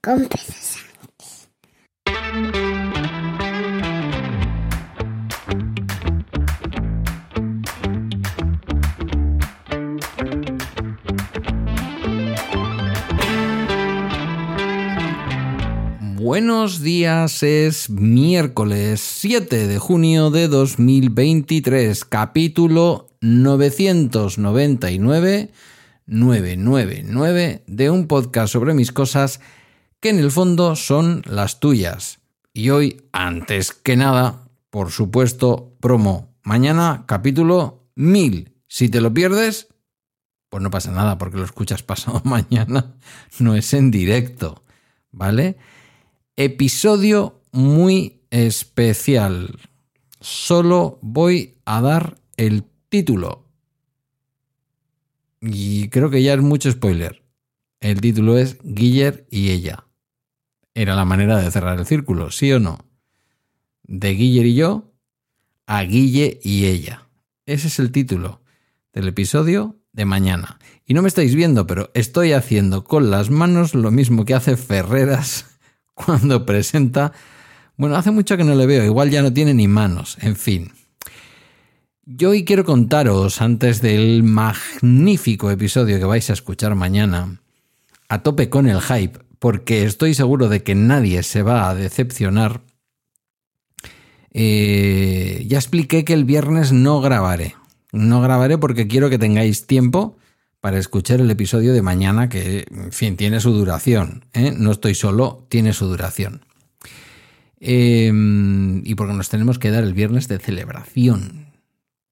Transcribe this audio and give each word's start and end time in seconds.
con 0.00 0.26
Pedro 0.26 0.40
Buenos 16.16 16.80
días, 16.80 17.42
es 17.42 17.90
miércoles 17.90 19.02
7 19.02 19.66
de 19.66 19.78
junio 19.78 20.30
de 20.30 20.48
2023, 20.48 22.06
capítulo 22.06 23.08
999, 23.20 25.50
999 26.10 27.64
de 27.66 27.90
un 27.90 28.06
podcast 28.06 28.52
sobre 28.52 28.74
mis 28.74 28.92
cosas 28.92 29.40
que 30.00 30.10
en 30.10 30.18
el 30.18 30.30
fondo 30.30 30.76
son 30.76 31.22
las 31.24 31.58
tuyas. 31.60 32.20
Y 32.52 32.68
hoy, 32.68 33.02
antes 33.12 33.72
que 33.72 33.96
nada, 33.96 34.48
por 34.68 34.90
supuesto, 34.90 35.74
promo. 35.80 36.34
Mañana, 36.42 37.04
capítulo 37.06 37.88
1000. 37.94 38.52
Si 38.68 38.90
te 38.90 39.00
lo 39.00 39.14
pierdes, 39.14 39.68
pues 40.50 40.62
no 40.62 40.70
pasa 40.70 40.90
nada 40.90 41.16
porque 41.16 41.38
lo 41.38 41.44
escuchas 41.44 41.82
pasado 41.82 42.20
mañana, 42.24 42.96
no 43.38 43.54
es 43.54 43.72
en 43.72 43.90
directo, 43.90 44.62
¿vale? 45.10 45.56
episodio 46.40 47.42
muy 47.52 48.22
especial. 48.30 49.58
Solo 50.20 50.98
voy 51.02 51.58
a 51.66 51.82
dar 51.82 52.16
el 52.38 52.64
título. 52.88 53.44
Y 55.40 55.88
creo 55.88 56.10
que 56.10 56.22
ya 56.22 56.34
es 56.34 56.40
mucho 56.40 56.70
spoiler. 56.70 57.22
El 57.80 58.00
título 58.00 58.36
es 58.36 58.58
Guiller 58.62 59.26
y 59.30 59.50
ella. 59.50 59.86
Era 60.74 60.94
la 60.94 61.04
manera 61.04 61.38
de 61.38 61.50
cerrar 61.50 61.78
el 61.78 61.86
círculo, 61.86 62.30
¿sí 62.30 62.52
o 62.52 62.60
no? 62.60 62.78
De 63.82 64.10
Guiller 64.10 64.46
y 64.46 64.54
yo 64.54 64.92
a 65.66 65.82
Guille 65.82 66.40
y 66.42 66.66
ella. 66.66 67.06
Ese 67.46 67.68
es 67.68 67.78
el 67.78 67.90
título 67.90 68.42
del 68.92 69.08
episodio 69.08 69.76
de 69.92 70.04
mañana. 70.04 70.58
Y 70.84 70.94
no 70.94 71.02
me 71.02 71.08
estáis 71.08 71.34
viendo, 71.34 71.66
pero 71.66 71.90
estoy 71.94 72.32
haciendo 72.32 72.84
con 72.84 73.10
las 73.10 73.30
manos 73.30 73.74
lo 73.74 73.90
mismo 73.90 74.24
que 74.24 74.34
hace 74.34 74.56
Ferreras 74.56 75.46
cuando 75.94 76.44
presenta... 76.44 77.12
Bueno, 77.76 77.96
hace 77.96 78.10
mucho 78.10 78.36
que 78.36 78.44
no 78.44 78.54
le 78.54 78.66
veo, 78.66 78.84
igual 78.84 79.10
ya 79.10 79.22
no 79.22 79.32
tiene 79.32 79.54
ni 79.54 79.66
manos, 79.66 80.18
en 80.20 80.36
fin. 80.36 80.72
Yo 82.12 82.30
hoy 82.30 82.44
quiero 82.44 82.64
contaros, 82.64 83.40
antes 83.40 83.80
del 83.80 84.24
magnífico 84.24 85.48
episodio 85.48 85.96
que 86.00 86.04
vais 86.04 86.28
a 86.28 86.32
escuchar 86.32 86.74
mañana, 86.74 87.40
a 88.08 88.22
tope 88.24 88.50
con 88.50 88.66
el 88.66 88.80
hype, 88.80 89.20
porque 89.38 89.84
estoy 89.84 90.14
seguro 90.14 90.48
de 90.48 90.64
que 90.64 90.74
nadie 90.74 91.22
se 91.22 91.44
va 91.44 91.70
a 91.70 91.74
decepcionar. 91.76 92.62
Eh, 94.32 95.44
ya 95.46 95.58
expliqué 95.58 96.04
que 96.04 96.12
el 96.12 96.24
viernes 96.24 96.72
no 96.72 97.00
grabaré. 97.00 97.54
No 97.92 98.20
grabaré 98.20 98.58
porque 98.58 98.88
quiero 98.88 99.08
que 99.08 99.18
tengáis 99.18 99.68
tiempo 99.68 100.18
para 100.60 100.78
escuchar 100.78 101.20
el 101.20 101.30
episodio 101.30 101.72
de 101.72 101.82
mañana, 101.82 102.28
que, 102.28 102.66
en 102.72 102.90
fin, 102.90 103.16
tiene 103.16 103.38
su 103.38 103.52
duración. 103.52 104.24
¿eh? 104.32 104.52
No 104.56 104.72
estoy 104.72 104.96
solo, 104.96 105.46
tiene 105.48 105.72
su 105.72 105.86
duración. 105.86 106.44
Em, 107.60 108.84
y 108.84 108.96
porque 108.96 109.14
nos 109.14 109.28
tenemos 109.28 109.60
que 109.60 109.70
dar 109.70 109.84
el 109.84 109.94
viernes 109.94 110.26
de 110.26 110.40
celebración. 110.40 111.49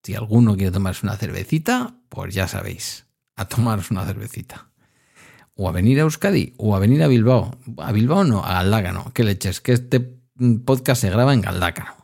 Si 0.09 0.15
alguno 0.15 0.57
quiere 0.57 0.73
tomarse 0.73 1.05
una 1.05 1.19
cervecita, 1.19 1.97
pues 2.09 2.33
ya 2.33 2.49
sabéis, 2.49 3.05
a 3.37 3.45
tomaros 3.45 3.91
una 3.91 4.07
cervecita. 4.07 4.71
O 5.55 5.69
a 5.69 5.73
venir 5.73 5.99
a 5.99 6.05
Euskadi, 6.05 6.55
o 6.57 6.75
a 6.75 6.79
venir 6.79 7.03
a 7.03 7.09
Bilbao. 7.09 7.55
A 7.77 7.93
Bilbao 7.93 8.25
no, 8.25 8.43
a 8.43 8.55
Galdácano. 8.55 9.13
Que 9.13 9.23
leches, 9.23 9.61
que 9.61 9.75
este 9.75 10.01
podcast 10.65 11.03
se 11.03 11.11
graba 11.11 11.35
en 11.35 11.43
Galdácano. 11.43 11.95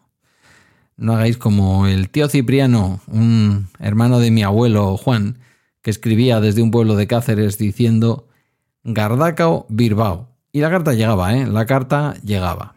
No 0.98 1.14
hagáis 1.14 1.38
como 1.38 1.86
el 1.86 2.10
tío 2.10 2.28
Cipriano, 2.28 3.00
un 3.06 3.68
hermano 3.78 4.18
de 4.18 4.30
mi 4.30 4.42
abuelo 4.42 4.98
Juan, 4.98 5.38
que 5.80 5.88
escribía 5.88 6.40
desde 6.40 6.60
un 6.60 6.70
pueblo 6.70 6.96
de 6.96 7.06
Cáceres 7.06 7.56
diciendo 7.56 8.28
Gardacao, 8.82 9.64
Bilbao. 9.70 10.28
Y 10.52 10.60
la 10.60 10.68
carta 10.68 10.92
llegaba, 10.92 11.34
¿eh? 11.34 11.46
La 11.46 11.64
carta 11.64 12.16
llegaba. 12.22 12.73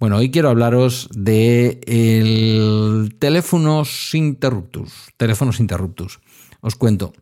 Bueno, 0.00 0.16
hoy 0.16 0.30
quiero 0.30 0.50
hablaros 0.50 1.08
de 1.14 1.80
el 1.86 3.14
teléfonos 3.18 4.14
interruptus. 4.14 4.92
Teléfonos 5.16 5.60
interruptus. 5.60 6.20
Os 6.60 6.74
cuento. 6.74 7.12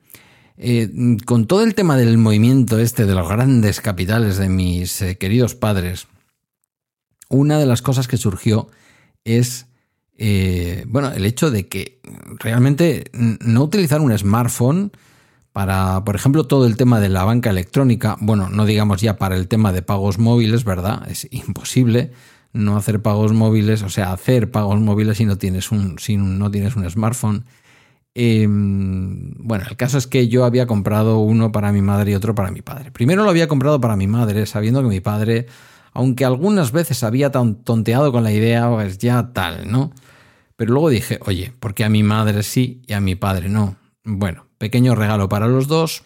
Eh, 0.57 0.91
con 1.27 1.47
todo 1.47 1.65
el 1.65 1.75
tema 1.75 1.97
del 1.97 2.19
movimiento 2.19 2.79
este 2.79 3.05
de 3.05 3.15
los 3.15 3.29
grandes 3.29 3.81
capitales 3.81 4.39
de 4.39 4.49
mis 4.49 5.03
eh, 5.03 5.19
queridos 5.19 5.55
padres, 5.55 6.07
una 7.29 7.59
de 7.59 7.67
las 7.67 7.83
cosas 7.83 8.09
que 8.09 8.17
surgió 8.17 8.69
es 9.25 9.67
eh, 10.17 10.85
bueno, 10.87 11.11
el 11.13 11.27
hecho 11.27 11.51
de 11.51 11.69
que 11.69 12.01
realmente 12.39 13.11
no 13.13 13.65
utilizar 13.65 14.01
un 14.01 14.17
smartphone 14.17 14.93
para, 15.53 16.05
por 16.05 16.17
ejemplo, 16.17 16.45
todo 16.45 16.67
el 16.67 16.77
tema 16.77 17.01
de 17.01 17.09
la 17.09 17.25
banca 17.25 17.51
electrónica, 17.51 18.17
bueno, 18.21 18.49
no 18.49 18.65
digamos 18.65 19.01
ya 19.03 19.19
para 19.19 19.37
el 19.37 19.49
tema 19.49 19.73
de 19.73 19.83
pagos 19.83 20.19
móviles, 20.19 20.65
¿verdad? 20.65 21.07
Es 21.11 21.27
imposible 21.31 22.13
no 22.53 22.77
hacer 22.77 23.03
pagos 23.03 23.33
móviles, 23.33 23.83
o 23.83 23.89
sea, 23.89 24.13
hacer 24.13 24.51
pagos 24.51 24.81
móviles 24.81 25.19
si 25.19 25.25
no 25.25 25.39
tienes 25.39 25.71
un, 25.73 25.99
si 25.99 26.17
no 26.17 26.51
tienes 26.51 26.77
un 26.77 26.89
smartphone. 26.89 27.45
Em, 28.15 29.33
bueno, 29.39 29.65
el 29.71 29.77
caso 29.77 29.97
es 29.97 30.07
que 30.07 30.29
yo 30.29 30.45
había 30.45 30.67
comprado 30.67 31.19
uno 31.19 31.51
para 31.51 31.73
mi 31.73 31.81
madre 31.81 32.13
y 32.13 32.15
otro 32.15 32.35
para 32.35 32.51
mi 32.51 32.63
padre. 32.63 32.91
Primero 32.91 33.25
lo 33.25 33.31
había 33.31 33.49
comprado 33.49 33.81
para 33.81 33.97
mi 33.97 34.07
madre, 34.07 34.47
sabiendo 34.47 34.83
que 34.83 34.89
mi 34.89 35.01
padre 35.01 35.47
aunque 35.93 36.25
algunas 36.25 36.73
veces 36.73 37.05
había 37.05 37.31
tonteado 37.31 38.13
con 38.13 38.25
la 38.25 38.33
idea, 38.33 38.69
pues 38.71 38.99
ya 38.99 39.33
tal, 39.33 39.71
¿no? 39.71 39.93
Pero 40.57 40.73
luego 40.73 40.89
dije, 40.89 41.19
oye, 41.27 41.53
porque 41.61 41.85
a 41.85 41.89
mi 41.89 42.03
madre 42.03 42.43
sí 42.43 42.83
y 42.87 42.95
a 42.95 43.01
mi 43.01 43.15
padre 43.15 43.49
no. 43.49 43.77
Bueno, 44.05 44.47
pequeño 44.59 44.95
regalo 44.95 45.29
para 45.29 45.49
los 45.49 45.69
dos. 45.69 46.05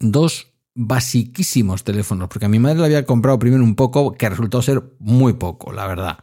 Dos 0.00 0.49
basiquísimos 0.74 1.84
teléfonos, 1.84 2.28
porque 2.28 2.46
a 2.46 2.48
mi 2.48 2.58
madre 2.58 2.78
le 2.78 2.84
había 2.86 3.06
comprado 3.06 3.38
primero 3.38 3.62
un 3.62 3.74
poco 3.74 4.12
que 4.14 4.28
resultó 4.28 4.62
ser 4.62 4.82
muy 4.98 5.34
poco, 5.34 5.72
la 5.72 5.86
verdad. 5.86 6.18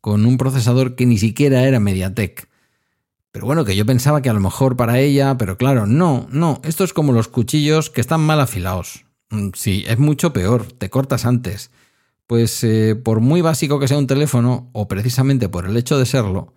Con 0.00 0.26
un 0.26 0.38
procesador 0.38 0.94
que 0.94 1.06
ni 1.06 1.18
siquiera 1.18 1.64
era 1.64 1.80
Mediatek. 1.80 2.48
Pero 3.30 3.46
bueno, 3.46 3.64
que 3.64 3.76
yo 3.76 3.84
pensaba 3.84 4.22
que 4.22 4.30
a 4.30 4.32
lo 4.32 4.40
mejor 4.40 4.76
para 4.76 4.98
ella, 4.98 5.36
pero 5.36 5.56
claro, 5.56 5.86
no, 5.86 6.26
no, 6.30 6.60
esto 6.64 6.84
es 6.84 6.92
como 6.92 7.12
los 7.12 7.28
cuchillos 7.28 7.90
que 7.90 8.00
están 8.00 8.20
mal 8.20 8.40
afilados. 8.40 9.04
Mm, 9.30 9.50
sí, 9.54 9.84
es 9.86 9.98
mucho 9.98 10.32
peor, 10.32 10.64
te 10.72 10.90
cortas 10.90 11.26
antes. 11.26 11.70
Pues 12.26 12.62
eh, 12.64 12.94
por 12.96 13.20
muy 13.20 13.40
básico 13.40 13.78
que 13.78 13.88
sea 13.88 13.98
un 13.98 14.06
teléfono, 14.06 14.70
o 14.72 14.88
precisamente 14.88 15.48
por 15.48 15.66
el 15.66 15.76
hecho 15.76 15.98
de 15.98 16.06
serlo, 16.06 16.54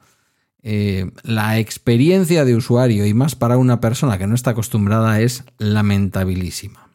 eh, 0.64 1.12
la 1.24 1.60
experiencia 1.60 2.46
de 2.46 2.56
usuario, 2.56 3.06
y 3.06 3.14
más 3.14 3.36
para 3.36 3.58
una 3.58 3.80
persona 3.82 4.18
que 4.18 4.28
no 4.28 4.36
está 4.36 4.52
acostumbrada, 4.52 5.20
es 5.22 5.44
lamentabilísima. 5.58 6.91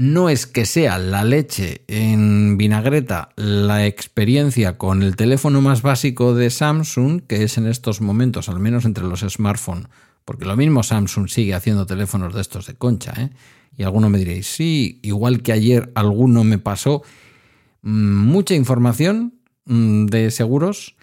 No 0.00 0.30
es 0.30 0.46
que 0.46 0.64
sea 0.64 0.96
la 0.96 1.24
leche 1.24 1.84
en 1.86 2.56
vinagreta 2.56 3.34
la 3.36 3.84
experiencia 3.84 4.78
con 4.78 5.02
el 5.02 5.14
teléfono 5.14 5.60
más 5.60 5.82
básico 5.82 6.34
de 6.34 6.48
Samsung, 6.48 7.20
que 7.26 7.42
es 7.42 7.58
en 7.58 7.66
estos 7.66 8.00
momentos, 8.00 8.48
al 8.48 8.60
menos 8.60 8.86
entre 8.86 9.04
los 9.04 9.20
smartphones, 9.20 9.88
porque 10.24 10.46
lo 10.46 10.56
mismo 10.56 10.82
Samsung 10.82 11.28
sigue 11.28 11.52
haciendo 11.52 11.84
teléfonos 11.84 12.32
de 12.32 12.40
estos 12.40 12.66
de 12.66 12.76
concha, 12.76 13.12
¿eh? 13.18 13.28
Y 13.76 13.82
alguno 13.82 14.08
me 14.08 14.16
diréis, 14.16 14.46
sí, 14.46 15.00
igual 15.02 15.42
que 15.42 15.52
ayer 15.52 15.92
alguno 15.94 16.44
me 16.44 16.56
pasó 16.56 17.02
mm, 17.82 18.24
mucha 18.24 18.54
información 18.54 19.34
mm, 19.66 20.06
de 20.06 20.30
seguros, 20.30 20.96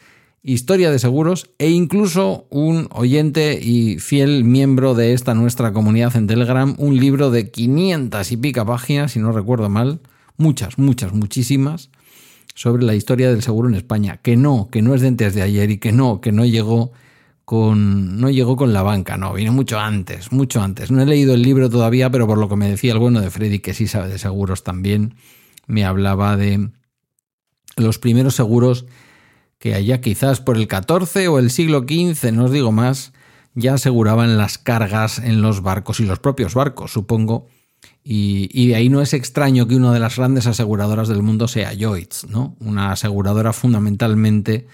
historia 0.47 0.89
de 0.91 0.97
seguros 0.97 1.49
e 1.57 1.69
incluso 1.69 2.47
un 2.49 2.87
oyente 2.91 3.59
y 3.61 3.99
fiel 3.99 4.45
miembro 4.45 4.95
de 4.95 5.11
esta 5.11 5.33
nuestra 5.33 5.73
comunidad 5.73 6.15
en 6.15 6.25
Telegram, 6.25 6.73
un 6.77 6.97
libro 6.97 7.31
de 7.31 7.51
500 7.51 8.31
y 8.31 8.37
pica 8.37 8.63
páginas, 8.63 9.11
si 9.11 9.19
no 9.19 9.33
recuerdo 9.33 9.67
mal, 9.67 9.99
muchas, 10.37 10.77
muchas, 10.77 11.11
muchísimas, 11.11 11.89
sobre 12.55 12.85
la 12.85 12.95
historia 12.95 13.29
del 13.29 13.43
seguro 13.43 13.67
en 13.67 13.75
España, 13.75 14.21
que 14.23 14.37
no, 14.37 14.69
que 14.71 14.81
no 14.81 14.95
es 14.95 15.01
de 15.01 15.09
antes 15.09 15.35
de 15.35 15.41
ayer 15.41 15.69
y 15.69 15.79
que 15.79 15.91
no, 15.91 16.21
que 16.21 16.31
no 16.31 16.45
llegó 16.45 16.93
con. 17.43 18.21
no 18.21 18.29
llegó 18.29 18.55
con 18.55 18.71
la 18.71 18.83
banca, 18.83 19.17
no, 19.17 19.33
vino 19.33 19.51
mucho 19.51 19.77
antes, 19.77 20.31
mucho 20.31 20.61
antes. 20.61 20.91
No 20.91 21.01
he 21.01 21.05
leído 21.05 21.33
el 21.33 21.41
libro 21.41 21.69
todavía, 21.69 22.09
pero 22.09 22.25
por 22.25 22.37
lo 22.37 22.47
que 22.47 22.55
me 22.55 22.69
decía 22.69 22.93
el 22.93 22.99
bueno 22.99 23.19
de 23.19 23.29
Freddy, 23.29 23.59
que 23.59 23.73
sí 23.73 23.85
sabe 23.85 24.07
de 24.07 24.17
seguros 24.17 24.63
también, 24.63 25.15
me 25.65 25.83
hablaba 25.83 26.37
de 26.37 26.69
los 27.75 27.99
primeros 27.99 28.35
seguros 28.35 28.85
que 29.59 29.73
allá 29.73 30.01
quizás 30.01 30.39
por 30.39 30.57
el 30.57 30.67
14 30.67 31.27
o 31.27 31.39
el 31.39 31.49
siglo 31.49 31.79
XV, 31.79 32.31
no 32.31 32.45
os 32.45 32.51
digo 32.51 32.71
más, 32.71 33.13
ya 33.55 33.73
aseguraban 33.73 34.37
las 34.37 34.57
cargas 34.57 35.19
en 35.19 35.41
los 35.41 35.61
barcos 35.61 35.99
y 35.99 36.05
los 36.05 36.19
propios 36.19 36.53
barcos, 36.53 36.91
supongo. 36.91 37.47
Y, 38.03 38.67
de 38.67 38.75
ahí 38.75 38.87
no 38.87 39.01
es 39.01 39.13
extraño 39.13 39.67
que 39.67 39.75
una 39.75 39.91
de 39.91 39.99
las 39.99 40.15
grandes 40.15 40.47
aseguradoras 40.47 41.09
del 41.09 41.23
mundo 41.23 41.47
sea 41.47 41.73
Lloyds, 41.73 42.27
¿no? 42.29 42.55
Una 42.59 42.91
aseguradora 42.91 43.51
fundamentalmente 43.51 44.67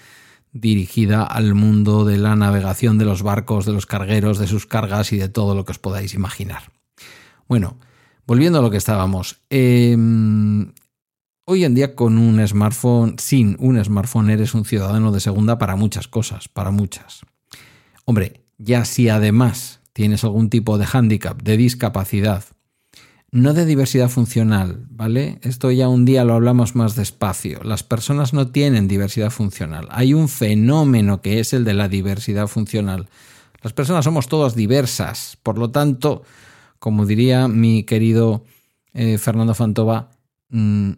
dirigida 0.52 1.24
al 1.24 1.54
mundo 1.54 2.04
de 2.04 2.16
la 2.16 2.36
navegación 2.36 2.96
de 2.96 3.04
los 3.04 3.22
barcos, 3.22 3.66
de 3.66 3.72
los 3.72 3.86
cargueros, 3.86 4.38
de 4.38 4.46
sus 4.46 4.66
cargas 4.66 5.12
y 5.12 5.16
de 5.16 5.28
todo 5.28 5.56
lo 5.56 5.64
que 5.64 5.72
os 5.72 5.78
podáis 5.80 6.14
imaginar. 6.14 6.70
Bueno, 7.48 7.78
volviendo 8.24 8.60
a 8.60 8.62
lo 8.62 8.70
que 8.70 8.76
estábamos. 8.76 9.40
Eh, 9.50 9.96
hoy 11.44 11.64
en 11.64 11.74
día 11.74 11.94
con 11.94 12.18
un 12.18 12.46
smartphone, 12.46 13.16
sin 13.18 13.56
un 13.58 13.82
smartphone, 13.82 14.30
eres 14.30 14.54
un 14.54 14.64
ciudadano 14.64 15.12
de 15.12 15.20
segunda 15.20 15.58
para 15.58 15.76
muchas 15.76 16.08
cosas, 16.08 16.48
para 16.48 16.70
muchas. 16.70 17.20
Hombre, 18.04 18.44
ya 18.58 18.84
si 18.84 19.08
además 19.08 19.80
tienes 19.92 20.24
algún 20.24 20.50
tipo 20.50 20.78
de 20.78 20.86
hándicap, 20.86 21.42
de 21.42 21.56
discapacidad, 21.56 22.44
no 23.30 23.52
de 23.52 23.66
diversidad 23.66 24.08
funcional, 24.08 24.86
¿vale? 24.90 25.40
Esto 25.42 25.72
ya 25.72 25.88
un 25.88 26.04
día 26.04 26.24
lo 26.24 26.34
hablamos 26.34 26.76
más 26.76 26.94
despacio. 26.94 27.60
Las 27.64 27.82
personas 27.82 28.32
no 28.32 28.48
tienen 28.48 28.86
diversidad 28.86 29.30
funcional. 29.30 29.88
Hay 29.90 30.14
un 30.14 30.28
fenómeno 30.28 31.20
que 31.20 31.40
es 31.40 31.52
el 31.52 31.64
de 31.64 31.74
la 31.74 31.88
diversidad 31.88 32.46
funcional. 32.46 33.08
Las 33.60 33.72
personas 33.72 34.04
somos 34.04 34.28
todas 34.28 34.54
diversas. 34.54 35.36
Por 35.42 35.58
lo 35.58 35.70
tanto, 35.70 36.22
como 36.78 37.06
diría 37.06 37.48
mi 37.48 37.82
querido 37.82 38.44
eh, 38.92 39.18
Fernando 39.18 39.54
Fantova, 39.54 40.10
mm, 40.50 40.92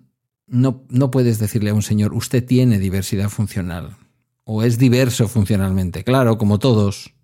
no, 0.46 1.10
puedes 1.10 1.38
decirle 1.38 1.70
a 1.70 1.74
un 1.74 1.82
señor, 1.82 2.14
usted 2.14 2.44
tiene 2.44 2.78
diversidad 2.78 3.28
funcional 3.28 3.96
o 4.44 4.62
es 4.62 4.78
diverso 4.78 5.28
funcionalmente. 5.28 6.04
Claro, 6.04 6.38
como 6.38 6.58
todos, 6.58 7.14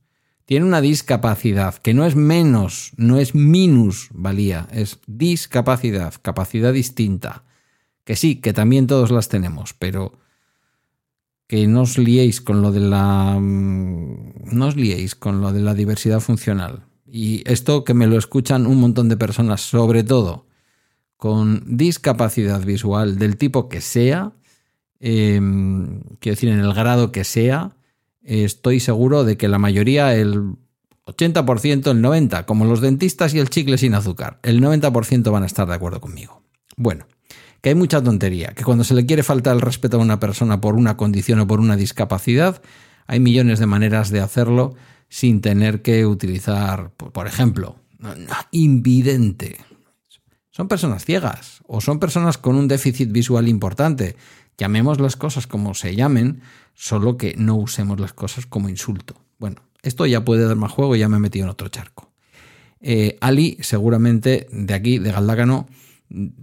tiene 0.45 0.67
una 0.67 0.81
discapacidad 0.81 1.77
que 1.77 1.95
no 1.95 2.05
es 2.05 2.17
menos, 2.17 2.93
no 2.97 3.19
es 3.19 3.35
minus 3.35 4.09
valía, 4.13 4.69
es 4.73 4.99
discapacidad, 5.07 6.15
capacidad 6.21 6.73
distinta. 6.73 7.45
Que 8.05 8.17
sí, 8.17 8.41
que 8.41 8.53
también 8.53 8.89
todos 8.89 9.13
las 9.13 9.29
tenemos, 9.29 9.75
pero 9.75 10.19
que 11.47 11.69
no 11.69 11.83
os 11.83 11.99
liéis 11.99 12.41
con 12.41 12.61
lo 12.61 12.73
de 12.73 12.81
la 12.81 13.39
mm, 13.39 14.57
no 14.57 14.67
os 14.67 14.75
liéis 14.75 15.15
con 15.15 15.41
lo 15.41 15.53
de 15.53 15.61
la 15.61 15.75
diversidad 15.75 16.19
funcional. 16.19 16.87
Y 17.07 17.49
esto 17.49 17.85
que 17.85 17.95
me 17.95 18.09
lo 18.09 18.19
escuchan 18.19 18.67
un 18.67 18.81
montón 18.81 19.09
de 19.09 19.17
personas, 19.17 19.61
sobre 19.61 20.03
todo 20.03 20.47
con 21.23 21.63
discapacidad 21.77 22.65
visual 22.65 23.17
del 23.17 23.37
tipo 23.37 23.69
que 23.69 23.81
sea, 23.81 24.33
em, 24.99 26.01
quiero 26.19 26.35
decir, 26.35 26.49
en 26.49 26.59
el 26.59 26.75
grado 26.75 27.13
que 27.13 27.23
sea, 27.23 27.77
estoy 28.25 28.81
seguro 28.81 29.23
de 29.23 29.37
que 29.37 29.47
la 29.47 29.61
mayoría, 29.61 30.17
el 30.17 30.57
80%, 31.07 31.93
el 31.93 32.03
90%, 32.03 32.45
como 32.45 32.65
los 32.65 32.81
dentistas 32.81 33.35
y 33.35 33.39
el 33.39 33.51
chicle 33.51 33.79
sin 33.79 33.95
azúcar, 33.95 34.41
el 34.43 34.61
90% 34.61 35.31
van 35.31 35.45
a 35.45 35.47
estar 35.47 35.69
de 35.69 35.75
acuerdo 35.75 36.01
conmigo. 36.01 36.43
Bueno, 36.77 37.07
que 37.61 37.69
hay 37.69 37.77
mucha 37.77 38.03
tontería, 38.03 38.49
que 38.57 38.65
cuando 38.65 38.83
se 38.83 38.95
le 38.95 39.07
quiere 39.07 39.23
faltar 39.23 39.55
el 39.55 39.61
respeto 39.61 39.99
a 39.99 40.01
una 40.01 40.19
persona 40.19 40.61
por 40.61 40.75
una 40.75 40.97
condición 40.97 41.39
o 41.39 41.47
por 41.47 41.61
una 41.61 41.77
discapacidad, 41.77 42.61
hay 43.07 43.21
millones 43.21 43.61
de 43.61 43.67
maneras 43.67 44.11
de 44.11 44.19
hacerlo 44.19 44.75
sin 45.09 45.41
tener 45.41 45.83
que 45.83 46.05
utilizar, 46.05 46.91
por 46.97 47.29
ejemplo, 47.29 47.77
invidente. 48.51 49.59
Son 50.53 50.69
personas 50.69 51.07
ciegas 51.07 51.63
o 51.67 51.81
son 51.81 51.99
personas 51.99 52.37
con 52.37 52.57
un 52.57 52.69
déficit 52.69 53.11
visual 53.11 53.49
importante. 53.49 54.17
Llamemos 54.59 55.01
las 55.01 55.17
cosas 55.17 55.47
como 55.47 55.73
se 55.73 55.97
llamen, 55.97 56.43
solo 56.75 57.17
que 57.17 57.35
no 57.39 57.57
usemos 57.57 57.99
las 57.99 58.13
cosas 58.13 58.45
como 58.45 58.69
insulto. 58.69 59.15
Bueno, 59.39 59.63
esto 59.83 60.05
ya 60.05 60.27
puede 60.27 60.47
dar 60.47 60.57
más 60.57 60.71
juego, 60.71 60.95
ya 60.95 61.09
me 61.09 61.17
he 61.17 61.21
metido 61.21 61.47
en 61.47 61.51
otro 61.51 61.69
charco. 61.69 62.13
Eh, 62.81 63.17
Ali, 63.23 63.57
seguramente 63.63 64.47
de 64.53 64.75
aquí, 64.75 64.99
de 64.99 65.11
Galdácano, 65.11 65.69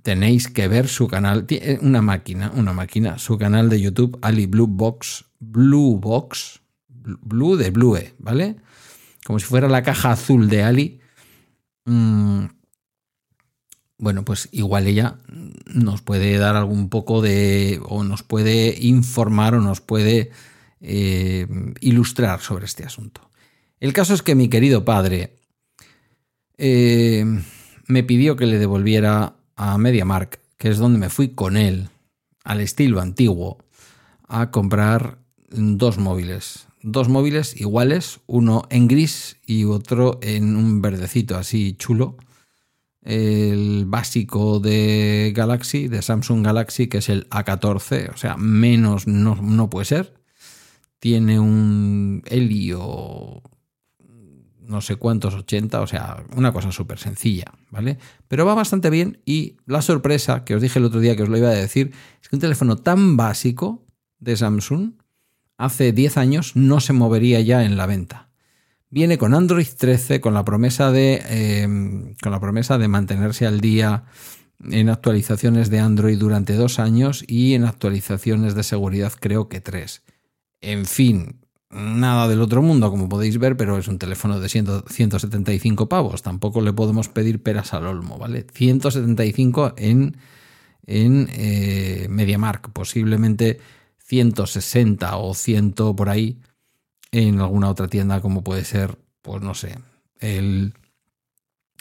tenéis 0.02 0.48
que 0.48 0.68
ver 0.68 0.88
su 0.88 1.08
canal, 1.08 1.46
tiene 1.46 1.78
una 1.84 2.02
máquina, 2.02 2.52
una 2.56 2.74
máquina, 2.74 3.20
su 3.20 3.38
canal 3.38 3.70
de 3.70 3.80
YouTube, 3.80 4.18
Ali 4.24 4.48
Blue 4.48 4.66
Box, 4.66 5.26
Blue 5.40 6.00
Box, 6.00 6.62
Blue 6.88 7.58
de 7.58 7.70
Blue, 7.70 7.96
¿vale? 8.18 8.56
Como 9.24 9.38
si 9.38 9.46
fuera 9.46 9.70
la 9.70 9.84
caja 9.84 10.14
azul 10.14 10.50
de 10.50 10.64
Ali. 10.64 11.00
Mm, 11.86 12.46
bueno, 14.00 14.24
pues 14.24 14.48
igual 14.54 14.88
ella 14.88 15.18
nos 15.66 16.02
puede 16.02 16.38
dar 16.38 16.56
algún 16.56 16.90
poco 16.90 17.22
de, 17.22 17.80
o 17.84 18.04
nos 18.04 18.24
puede 18.24 18.76
informar 18.80 19.54
o 19.56 19.60
nos 19.60 19.82
puede 19.82 20.32
eh, 20.80 21.46
ilustrar 21.82 22.40
sobre 22.40 22.66
este 22.66 22.86
asunto. 22.86 23.30
El 23.82 23.92
caso 23.92 24.14
es 24.14 24.22
que 24.22 24.36
mi 24.36 24.48
querido 24.48 24.86
padre 24.86 25.36
eh, 26.58 27.26
me 27.88 28.04
pidió 28.04 28.38
que 28.38 28.46
le 28.46 28.58
devolviera 28.58 29.36
a 29.58 29.78
MediaMark, 29.78 30.40
que 30.58 30.70
es 30.70 30.78
donde 30.78 30.98
me 30.98 31.10
fui 31.10 31.30
con 31.30 31.58
él, 31.58 31.90
al 32.46 32.62
estilo 32.62 33.02
antiguo, 33.02 33.58
a 34.30 34.50
comprar 34.50 35.18
dos 35.50 35.98
móviles. 35.98 36.68
Dos 36.82 37.10
móviles 37.10 37.60
iguales, 37.60 38.22
uno 38.28 38.64
en 38.70 38.88
gris 38.88 39.36
y 39.46 39.66
otro 39.66 40.20
en 40.22 40.56
un 40.56 40.82
verdecito 40.82 41.36
así 41.36 41.74
chulo 41.78 42.16
el 43.02 43.86
básico 43.86 44.60
de 44.60 45.34
Galaxy, 45.36 45.88
de 45.88 46.02
Samsung 46.02 46.46
Galaxy, 46.46 46.88
que 46.88 47.00
es 47.00 47.10
el 47.10 47.30
A14, 47.30 48.14
o 48.14 48.18
sea, 48.18 48.38
menos 48.38 49.08
no, 49.08 49.70
puede 49.70 49.86
ser. 49.86 50.14
Tiene 51.00 51.40
un 51.40 52.24
Helio 52.26 53.42
no 54.62 54.82
sé 54.82 54.98
cuántos 54.98 55.34
80, 55.34 55.82
o 55.82 55.88
sea, 55.88 56.24
una 56.36 56.54
cosa 56.54 56.72
súper 56.72 57.00
sencilla, 57.00 57.46
¿vale? 57.72 57.98
Pero 58.28 58.46
va 58.46 58.54
bastante 58.54 58.92
bien 58.92 59.20
y 59.26 59.58
la 59.66 59.82
sorpresa 59.82 60.46
que 60.46 60.54
os 60.54 60.62
dije 60.62 60.78
el 60.78 60.86
otro 60.86 61.00
día 61.00 61.16
que 61.16 61.24
os 61.24 61.30
lo 61.30 61.38
iba 61.40 61.50
a 61.50 61.54
decir 61.54 61.92
es 62.22 62.30
que 62.30 62.36
un 62.36 62.40
teléfono 62.40 62.76
tan 62.76 63.18
básico 63.18 63.88
de 64.20 64.38
Samsung 64.38 64.92
hace 65.58 65.92
10 65.92 66.18
años 66.18 66.56
no 66.56 66.82
se 66.82 66.94
movería 66.94 67.42
ya 67.42 67.64
en 67.64 67.78
la 67.78 67.88
venta 67.88 68.29
viene 68.90 69.18
con 69.18 69.34
Android 69.34 69.68
13, 69.78 70.20
con 70.22 70.34
la 70.34 70.44
promesa 70.44 70.92
de, 70.92 71.22
em, 71.28 72.16
con 72.22 72.32
la 72.32 72.40
promesa 72.40 72.78
de 72.78 72.88
mantenerse 72.88 73.46
al 73.46 73.62
día 73.62 74.04
en 74.64 74.90
actualizaciones 74.90 75.70
de 75.70 75.80
Android 75.80 76.18
durante 76.18 76.54
dos 76.54 76.80
años 76.80 77.24
y 77.28 77.54
en 77.54 77.66
actualizaciones 77.66 78.56
de 78.56 78.64
seguridad 78.64 79.14
creo 79.20 79.48
que 79.48 79.62
tres. 79.62 80.04
En 80.62 80.86
fin, 80.86 81.40
nada 81.70 82.28
del 82.28 82.42
otro 82.42 82.62
mundo, 82.62 82.90
como 82.90 83.08
podéis 83.08 83.38
ver, 83.38 83.56
pero 83.56 83.78
es 83.78 83.88
un 83.88 84.00
teléfono 84.00 84.40
de 84.40 84.50
175 84.50 85.88
pavos. 85.88 86.22
Tampoco 86.22 86.62
le 86.62 86.74
podemos 86.74 87.08
pedir 87.08 87.42
peras 87.42 87.74
al 87.74 87.86
olmo, 87.86 88.18
¿vale? 88.18 88.46
175 88.54 89.76
en, 89.78 90.18
en 90.86 91.30
eh, 91.32 92.08
MediaMark, 92.10 92.72
posiblemente 92.72 93.60
160 94.00 95.18
o 95.18 95.34
100 95.34 95.74
por 95.74 96.10
ahí 96.10 96.40
en 97.12 97.40
alguna 97.40 97.70
otra 97.70 97.88
tienda 97.88 98.22
como 98.22 98.44
puede 98.44 98.66
ser, 98.66 98.98
pues 99.22 99.42
no 99.42 99.54
sé, 99.54 99.78
el 100.20 100.74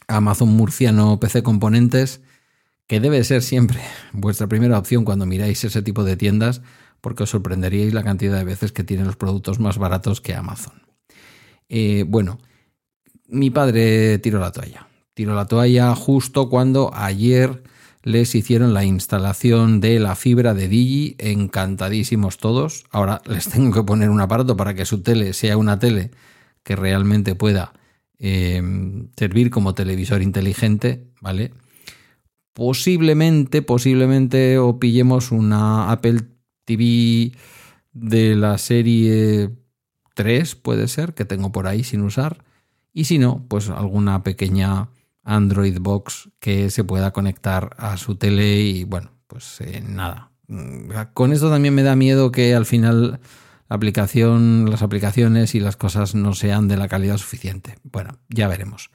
Amazon 0.06 0.48
murciano 0.48 1.20
PC 1.20 1.42
Componentes, 1.42 2.20
que 2.86 3.00
debe 3.00 3.22
ser 3.24 3.42
siempre 3.42 3.80
vuestra 4.12 4.46
primera 4.46 4.78
opción 4.78 5.04
cuando 5.04 5.26
miráis 5.26 5.62
ese 5.64 5.82
tipo 5.82 6.04
de 6.04 6.16
tiendas, 6.16 6.62
porque 7.00 7.22
os 7.22 7.30
sorprenderíais 7.30 7.94
la 7.94 8.02
cantidad 8.02 8.36
de 8.38 8.44
veces 8.44 8.72
que 8.72 8.84
tienen 8.84 9.06
los 9.06 9.16
productos 9.16 9.60
más 9.60 9.78
baratos 9.78 10.20
que 10.20 10.34
Amazon. 10.34 10.82
Eh, 11.68 12.04
bueno, 12.08 12.38
mi 13.28 13.50
padre 13.50 14.18
tiró 14.18 14.40
la 14.40 14.52
toalla. 14.52 14.88
Tiró 15.14 15.34
la 15.34 15.46
toalla 15.46 15.94
justo 15.94 16.48
cuando 16.48 16.90
ayer 16.94 17.62
les 18.02 18.34
hicieron 18.34 18.74
la 18.74 18.84
instalación 18.84 19.80
de 19.80 19.98
la 19.98 20.14
fibra 20.14 20.54
de 20.54 20.68
Digi, 20.68 21.16
encantadísimos 21.18 22.38
todos. 22.38 22.84
Ahora 22.90 23.22
les 23.26 23.48
tengo 23.50 23.72
que 23.72 23.82
poner 23.82 24.10
un 24.10 24.20
aparato 24.20 24.56
para 24.56 24.74
que 24.74 24.84
su 24.84 25.02
tele 25.02 25.32
sea 25.32 25.56
una 25.56 25.78
tele 25.78 26.10
que 26.62 26.76
realmente 26.76 27.34
pueda 27.34 27.72
eh, 28.18 28.62
servir 29.16 29.50
como 29.50 29.74
televisor 29.74 30.22
inteligente, 30.22 31.06
¿vale? 31.20 31.52
Posiblemente, 32.52 33.62
posiblemente 33.62 34.58
o 34.58 34.78
pillemos 34.80 35.30
una 35.30 35.92
Apple 35.92 36.22
TV 36.64 37.32
de 37.92 38.34
la 38.34 38.58
serie 38.58 39.50
3, 40.14 40.56
puede 40.56 40.88
ser, 40.88 41.14
que 41.14 41.24
tengo 41.24 41.52
por 41.52 41.68
ahí 41.68 41.84
sin 41.84 42.02
usar. 42.02 42.44
Y 42.92 43.04
si 43.04 43.18
no, 43.18 43.44
pues 43.48 43.70
alguna 43.70 44.24
pequeña 44.24 44.88
Android 45.28 45.78
Box 45.78 46.30
que 46.40 46.70
se 46.70 46.84
pueda 46.84 47.12
conectar 47.12 47.76
a 47.78 47.98
su 47.98 48.16
tele 48.16 48.60
y 48.60 48.84
bueno, 48.84 49.12
pues 49.26 49.60
eh, 49.60 49.82
nada. 49.86 50.30
Con 51.12 51.32
esto 51.32 51.50
también 51.50 51.74
me 51.74 51.82
da 51.82 51.94
miedo 51.94 52.32
que 52.32 52.54
al 52.54 52.64
final 52.64 53.20
la 53.68 53.76
aplicación, 53.76 54.70
las 54.70 54.80
aplicaciones 54.82 55.54
y 55.54 55.60
las 55.60 55.76
cosas 55.76 56.14
no 56.14 56.32
sean 56.32 56.66
de 56.66 56.78
la 56.78 56.88
calidad 56.88 57.18
suficiente. 57.18 57.76
Bueno, 57.82 58.18
ya 58.30 58.48
veremos. 58.48 58.90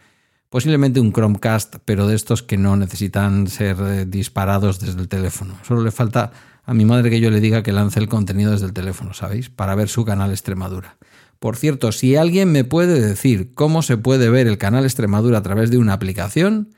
Posiblemente 0.50 1.00
un 1.00 1.14
Chromecast, 1.14 1.76
pero 1.86 2.08
de 2.08 2.16
estos 2.16 2.42
que 2.42 2.58
no 2.58 2.76
necesitan 2.78 3.48
ser 3.48 3.78
eh, 3.82 4.06
disparados 4.08 4.80
desde 4.80 5.02
el 5.02 5.08
teléfono. 5.08 5.56
Solo 5.64 5.84
le 5.84 5.92
falta 5.92 6.32
a 6.66 6.74
mi 6.74 6.86
madre 6.86 7.12
que 7.12 7.20
yo 7.20 7.30
le 7.30 7.42
diga 7.42 7.62
que 7.62 7.72
lance 7.72 8.00
el 8.00 8.10
contenido 8.10 8.52
desde 8.52 8.66
el 8.66 8.74
teléfono, 8.74 9.14
¿sabéis? 9.14 9.50
Para 9.50 9.76
ver 9.76 9.90
su 9.90 10.04
canal 10.04 10.32
Extremadura. 10.32 10.98
Por 11.44 11.58
cierto, 11.58 11.92
si 11.92 12.16
alguien 12.16 12.54
me 12.54 12.64
puede 12.64 13.02
decir 13.02 13.54
cómo 13.54 13.82
se 13.82 13.98
puede 13.98 14.30
ver 14.30 14.48
el 14.48 14.58
canal 14.58 14.86
Extremadura 14.86 15.40
a 15.40 15.44
través 15.44 15.70
de 15.70 15.78
una 15.78 15.92
aplicación, 15.92 16.74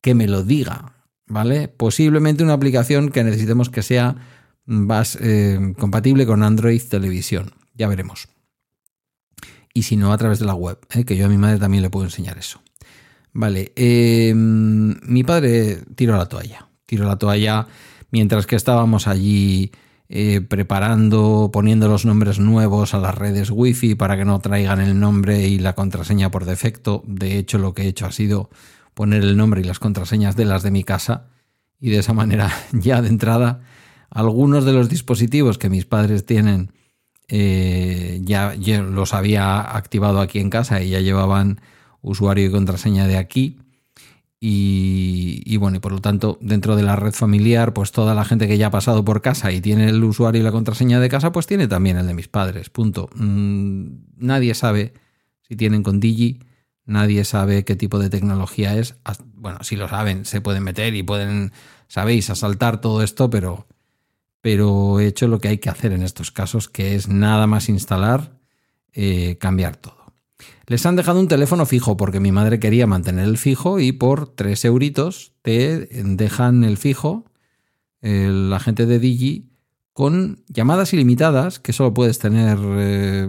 que 0.00 0.16
me 0.16 0.26
lo 0.26 0.42
diga, 0.42 1.06
¿vale? 1.28 1.68
Posiblemente 1.68 2.42
una 2.42 2.54
aplicación 2.54 3.10
que 3.10 3.22
necesitemos 3.22 3.70
que 3.70 3.84
sea 3.84 4.16
más 4.64 5.16
eh, 5.20 5.72
compatible 5.78 6.26
con 6.26 6.42
Android 6.42 6.82
Televisión. 6.82 7.52
Ya 7.74 7.86
veremos. 7.86 8.26
Y 9.72 9.84
si 9.84 9.96
no, 9.96 10.12
a 10.12 10.18
través 10.18 10.40
de 10.40 10.46
la 10.46 10.54
web, 10.54 10.80
¿eh? 10.90 11.04
que 11.04 11.16
yo 11.16 11.26
a 11.26 11.28
mi 11.28 11.38
madre 11.38 11.60
también 11.60 11.84
le 11.84 11.90
puedo 11.90 12.04
enseñar 12.04 12.38
eso. 12.38 12.60
Vale, 13.32 13.70
eh, 13.76 14.34
mi 14.34 15.22
padre 15.22 15.78
tiró 15.94 16.16
la 16.16 16.26
toalla. 16.26 16.66
Tiró 16.86 17.06
la 17.06 17.18
toalla 17.18 17.68
mientras 18.10 18.48
que 18.48 18.56
estábamos 18.56 19.06
allí 19.06 19.70
eh, 20.08 20.40
preparando, 20.40 21.50
poniendo 21.52 21.88
los 21.88 22.04
nombres 22.04 22.38
nuevos 22.38 22.94
a 22.94 22.98
las 22.98 23.14
redes 23.14 23.50
wifi 23.50 23.94
para 23.94 24.16
que 24.16 24.24
no 24.24 24.38
traigan 24.40 24.80
el 24.80 24.98
nombre 24.98 25.46
y 25.46 25.58
la 25.58 25.74
contraseña 25.74 26.30
por 26.30 26.44
defecto. 26.44 27.02
De 27.06 27.38
hecho, 27.38 27.58
lo 27.58 27.74
que 27.74 27.82
he 27.82 27.88
hecho 27.88 28.06
ha 28.06 28.12
sido 28.12 28.50
poner 28.94 29.22
el 29.22 29.36
nombre 29.36 29.60
y 29.60 29.64
las 29.64 29.78
contraseñas 29.78 30.36
de 30.36 30.44
las 30.44 30.62
de 30.62 30.70
mi 30.70 30.82
casa 30.82 31.26
y 31.78 31.90
de 31.90 31.98
esa 31.98 32.14
manera 32.14 32.50
ya 32.72 33.02
de 33.02 33.08
entrada 33.08 33.60
algunos 34.10 34.64
de 34.64 34.72
los 34.72 34.88
dispositivos 34.88 35.58
que 35.58 35.68
mis 35.68 35.84
padres 35.84 36.24
tienen 36.24 36.72
eh, 37.28 38.20
ya 38.24 38.54
los 38.54 39.12
había 39.12 39.60
activado 39.60 40.20
aquí 40.20 40.38
en 40.38 40.48
casa 40.48 40.82
y 40.82 40.90
ya 40.90 41.00
llevaban 41.00 41.60
usuario 42.00 42.46
y 42.46 42.50
contraseña 42.50 43.06
de 43.06 43.18
aquí. 43.18 43.58
Y, 44.40 45.56
bueno, 45.56 45.78
y 45.78 45.80
por 45.80 45.92
lo 45.92 46.00
tanto, 46.00 46.38
dentro 46.40 46.76
de 46.76 46.84
la 46.84 46.94
red 46.94 47.12
familiar, 47.12 47.72
pues 47.72 47.90
toda 47.90 48.14
la 48.14 48.24
gente 48.24 48.46
que 48.46 48.56
ya 48.56 48.68
ha 48.68 48.70
pasado 48.70 49.04
por 49.04 49.20
casa 49.20 49.50
y 49.50 49.60
tiene 49.60 49.88
el 49.88 50.02
usuario 50.04 50.40
y 50.40 50.44
la 50.44 50.52
contraseña 50.52 51.00
de 51.00 51.08
casa, 51.08 51.32
pues 51.32 51.46
tiene 51.46 51.66
también 51.66 51.96
el 51.96 52.06
de 52.06 52.14
mis 52.14 52.28
padres. 52.28 52.70
Punto. 52.70 53.10
Mm, 53.16 53.86
nadie 54.16 54.54
sabe 54.54 54.92
si 55.42 55.56
tienen 55.56 55.82
con 55.82 55.98
Digi, 55.98 56.40
nadie 56.84 57.24
sabe 57.24 57.64
qué 57.64 57.74
tipo 57.74 57.98
de 57.98 58.10
tecnología 58.10 58.76
es. 58.76 58.94
Bueno, 59.34 59.58
si 59.62 59.74
lo 59.74 59.88
saben, 59.88 60.24
se 60.24 60.40
pueden 60.40 60.62
meter 60.62 60.94
y 60.94 61.02
pueden, 61.02 61.52
sabéis, 61.88 62.30
asaltar 62.30 62.80
todo 62.80 63.02
esto, 63.02 63.30
pero, 63.30 63.66
pero 64.40 65.00
he 65.00 65.06
hecho 65.06 65.26
lo 65.26 65.40
que 65.40 65.48
hay 65.48 65.58
que 65.58 65.70
hacer 65.70 65.92
en 65.92 66.02
estos 66.02 66.30
casos, 66.30 66.68
que 66.68 66.94
es 66.94 67.08
nada 67.08 67.48
más 67.48 67.68
instalar, 67.68 68.38
eh, 68.92 69.36
cambiar 69.40 69.76
todo. 69.76 69.97
Les 70.66 70.84
han 70.84 70.96
dejado 70.96 71.20
un 71.20 71.28
teléfono 71.28 71.66
fijo 71.66 71.96
porque 71.96 72.20
mi 72.20 72.32
madre 72.32 72.60
quería 72.60 72.86
mantener 72.86 73.26
el 73.26 73.38
fijo 73.38 73.80
y 73.80 73.92
por 73.92 74.28
3 74.28 74.66
euritos 74.66 75.32
te 75.42 75.86
dejan 75.86 76.62
el 76.64 76.76
fijo, 76.76 77.24
la 78.00 78.60
gente 78.60 78.86
de 78.86 78.98
Digi, 78.98 79.50
con 79.92 80.44
llamadas 80.46 80.92
ilimitadas 80.92 81.58
que 81.58 81.72
solo 81.72 81.92
puedes 81.92 82.20
tener, 82.20 82.56
eh, 82.62 83.26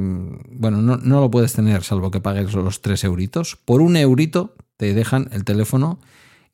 bueno, 0.52 0.84
no, 0.84 0.98
no, 0.98 1.20
lo 1.20 1.32
puedes 1.32 1.54
tener 1.54 1.84
salvo 1.84 2.12
que 2.12 2.22
pagues 2.22 2.54
los 2.54 2.82
3 2.82 3.06
euritos. 3.06 3.56
Por 3.56 3.82
un 3.82 3.96
eurito 3.96 4.56
te 4.78 4.94
dejan 4.94 5.30
el 5.32 5.46
teléfono 5.46 6.00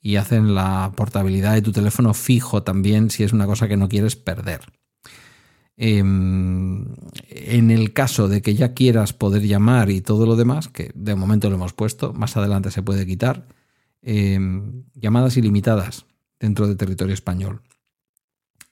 y 0.02 0.16
hacen 0.16 0.56
la 0.56 0.94
portabilidad 0.96 1.54
de 1.54 1.64
tu 1.64 1.72
teléfono 1.72 2.14
fijo 2.14 2.64
también 2.64 3.10
si 3.10 3.24
es 3.24 3.34
una 3.34 3.46
cosa 3.46 3.68
que 3.68 3.76
no 3.76 3.90
quieres 3.90 4.16
perder. 4.16 4.62
Em, 5.78 6.86
en 7.28 7.70
el 7.70 7.92
caso 7.92 8.30
de 8.30 8.42
que 8.42 8.56
ya 8.56 8.74
quieras 8.74 9.12
poder 9.12 9.44
llamar 9.44 9.90
y 9.90 10.02
todo 10.02 10.26
lo 10.26 10.36
demás, 10.36 10.70
que 10.70 10.92
de 10.96 11.16
momento 11.16 11.50
lo 11.50 11.56
hemos 11.56 11.74
puesto, 11.74 12.14
más 12.14 12.38
adelante 12.38 12.72
se 12.72 12.82
puede 12.82 13.06
quitar, 13.06 13.48
em, 14.02 14.84
llamadas 14.94 15.36
ilimitadas 15.38 16.06
dentro 16.40 16.68
de 16.68 16.76
territorio 16.76 17.14
español 17.14 17.62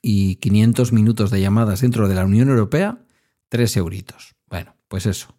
y 0.01 0.35
500 0.35 0.93
minutos 0.93 1.31
de 1.31 1.41
llamadas 1.41 1.81
dentro 1.81 2.07
de 2.07 2.15
la 2.15 2.25
Unión 2.25 2.49
Europea, 2.49 2.99
3 3.49 3.77
euritos. 3.77 4.35
Bueno, 4.49 4.75
pues 4.87 5.05
eso. 5.05 5.35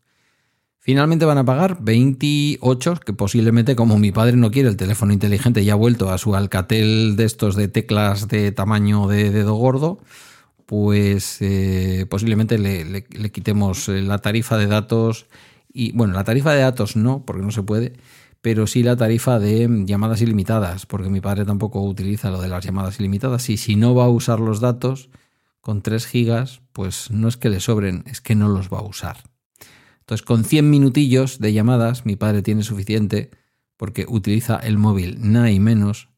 Finalmente 0.79 1.25
van 1.25 1.39
a 1.39 1.45
pagar 1.47 1.79
28, 1.81 3.01
que 3.07 3.15
posiblemente 3.15 3.75
como 3.75 3.99
mi 3.99 4.13
padre 4.13 4.37
no 4.37 4.51
quiere 4.51 4.69
el 4.69 4.77
teléfono 4.77 5.15
inteligente 5.15 5.63
y 5.63 5.71
ha 5.71 5.75
vuelto 5.75 6.11
a 6.11 6.19
su 6.19 6.35
alcatel 6.35 7.17
de 7.17 7.25
estos 7.25 7.57
de 7.57 7.69
teclas 7.69 8.29
de 8.29 8.53
tamaño 8.53 9.07
de 9.07 9.31
dedo 9.31 9.55
gordo, 9.55 10.01
pues 10.67 11.39
eh, 11.41 12.07
posiblemente 12.09 12.59
le, 12.59 13.03
quitemos 13.31 13.89
eh, 13.89 14.03
la 14.03 14.19
tarifa 14.19 14.57
de 14.57 14.67
datos 14.67 15.27
y 15.73 15.93
bueno, 15.93 16.15
la 16.15 16.25
tarifa 16.25 16.53
de 16.53 16.61
datos 16.61 16.97
no, 16.97 17.25
porque 17.25 17.43
no 17.43 17.51
se 17.51 17.63
puede, 17.63 17.95
pero 18.41 18.67
sí 18.67 18.83
la 18.83 18.97
tarifa 18.97 19.39
de 19.39 19.85
llamadas 19.87 20.23
ilimitadas, 20.23 20.87
porque 20.87 21.11
mi 21.11 21.21
padre 21.21 21.45
tampoco 21.45 21.83
utiliza 21.83 22.31
lo 22.31 22.41
de 22.41 22.49
las 22.49 22.65
llamadas 22.65 23.01
ilimitadas 23.01 23.49
y 23.51 23.57
si 23.57 23.77
no 23.77 23.95
va 23.95 24.05
a 24.05 24.11
usar 24.11 24.41
los 24.41 24.61
datos 24.61 25.11
con 25.61 25.83
3 25.83 26.07
gigas, 26.07 26.61
pues 26.73 27.11
no 27.11 27.27
es 27.29 27.37
que 27.37 27.49
le 27.49 27.61
sobren, 27.61 28.05
es 28.07 28.21
que 28.21 28.35
no 28.35 28.49
los 28.49 28.69
va 28.69 28.79
a 28.79 28.83
usar. 28.83 29.17
Entonces, 30.01 30.25
con 30.25 30.45
100 30.45 30.69
minutillos 30.69 31.39
de 31.39 31.55
llamadas, 31.55 32.05
mi 32.05 32.17
padre 32.17 32.43
tiene 32.43 32.63
suficiente 32.63 33.31
porque 33.79 34.05
utiliza 34.07 34.57
el 34.57 34.77
móvil 34.77 35.17
nada 35.21 35.51
y 35.51 35.59
menos 35.59 36.09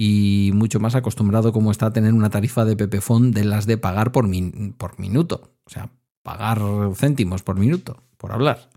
y 0.00 0.52
mucho 0.54 0.78
más 0.78 0.94
acostumbrado 0.94 1.52
como 1.52 1.72
está 1.72 1.86
a 1.86 1.92
tener 1.92 2.14
una 2.14 2.30
tarifa 2.30 2.64
de 2.64 2.76
Pepefon 2.76 3.32
de 3.32 3.42
las 3.42 3.66
de 3.66 3.78
pagar 3.78 4.12
por, 4.12 4.30
por 4.76 5.00
minuto. 5.00 5.56
O 5.64 5.70
sea, 5.70 5.90
pagar 6.22 6.60
céntimos 6.94 7.42
por 7.42 7.58
minuto, 7.58 8.00
por 8.16 8.30
hablar. 8.30 8.70